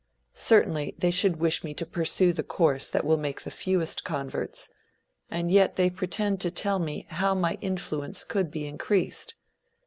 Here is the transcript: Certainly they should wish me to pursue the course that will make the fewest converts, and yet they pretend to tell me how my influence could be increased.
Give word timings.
Certainly 0.33 0.95
they 0.97 1.11
should 1.11 1.35
wish 1.37 1.63
me 1.63 1.75
to 1.75 1.85
pursue 1.85 2.33
the 2.33 2.41
course 2.41 2.87
that 2.87 3.05
will 3.05 3.17
make 3.17 3.41
the 3.43 3.51
fewest 3.51 4.03
converts, 4.03 4.67
and 5.29 5.51
yet 5.51 5.75
they 5.75 5.91
pretend 5.91 6.39
to 6.41 6.49
tell 6.49 6.79
me 6.79 7.05
how 7.11 7.35
my 7.35 7.59
influence 7.61 8.23
could 8.23 8.49
be 8.49 8.65
increased. 8.65 9.35